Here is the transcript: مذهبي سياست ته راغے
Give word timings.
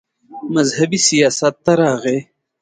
مذهبي 0.53 0.99
سياست 1.07 1.55
ته 1.65 1.73
راغے 1.81 2.17